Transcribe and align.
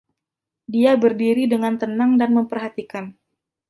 Dia 0.73 0.91
berdiri 1.03 1.43
dengan 1.53 1.73
tenang 1.81 2.11
dan 2.19 2.29
memperhatikan. 2.37 3.05